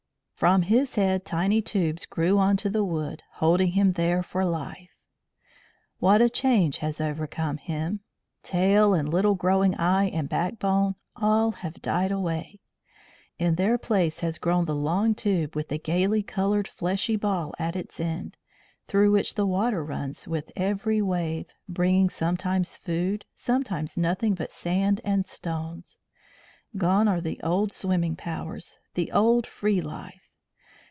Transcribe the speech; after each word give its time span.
From 0.41 0.63
his 0.63 0.95
head 0.95 1.23
tiny 1.23 1.61
tubes 1.61 2.07
grew 2.07 2.39
on 2.39 2.57
to 2.57 2.67
the 2.71 2.83
wood, 2.83 3.21
holding 3.33 3.73
him 3.73 3.91
there 3.91 4.23
for 4.23 4.43
life. 4.43 4.89
What 5.99 6.19
a 6.19 6.31
change 6.31 6.77
has 6.79 6.97
come 6.97 7.11
over 7.11 7.57
him! 7.61 7.99
Tail 8.41 8.95
and 8.95 9.07
little 9.07 9.35
growing 9.35 9.75
eye 9.75 10.05
and 10.09 10.27
backbone, 10.27 10.95
all 11.15 11.51
have 11.51 11.79
died 11.79 12.09
away; 12.09 12.59
in 13.37 13.53
their 13.53 13.77
place 13.77 14.21
has 14.21 14.39
grown 14.39 14.65
the 14.65 14.73
long 14.73 15.13
tube 15.13 15.55
with 15.55 15.67
the 15.67 15.77
gaily 15.77 16.23
coloured 16.23 16.67
fleshy 16.67 17.15
ball 17.15 17.53
at 17.59 17.75
its 17.75 17.99
end, 17.99 18.35
through 18.87 19.11
which 19.11 19.35
the 19.35 19.45
water 19.45 19.85
runs 19.85 20.27
with 20.27 20.51
every 20.55 21.03
wave, 21.03 21.51
bringing 21.69 22.09
sometimes 22.09 22.75
food, 22.75 23.25
sometimes 23.35 23.95
nothing 23.95 24.33
but 24.33 24.51
sand 24.51 25.01
and 25.03 25.27
stones. 25.27 25.99
Gone 26.77 27.07
are 27.07 27.21
the 27.21 27.39
old 27.43 27.71
swimming 27.71 28.15
powers, 28.15 28.79
the 28.95 29.11
old 29.11 29.45
free 29.45 29.81
life. 29.81 30.29